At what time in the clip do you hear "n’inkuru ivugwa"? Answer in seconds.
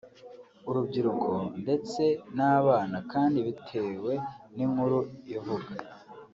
4.55-5.73